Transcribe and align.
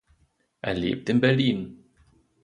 Er 0.61 0.73
lebt 0.73 1.09
in 1.09 1.21
Berlin. 1.21 1.83